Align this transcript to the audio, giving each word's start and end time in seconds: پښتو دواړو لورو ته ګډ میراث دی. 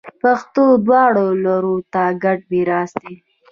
پښتو 0.21 0.63
دواړو 0.85 1.25
لورو 1.43 1.75
ته 1.93 2.03
ګډ 2.23 2.37
میراث 2.51 2.91
دی. 3.01 3.13